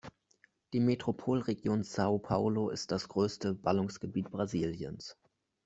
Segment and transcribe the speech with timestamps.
[0.73, 5.15] Die Metropolregion São Paulo ist das größte Ballungsgebiet Brasiliens.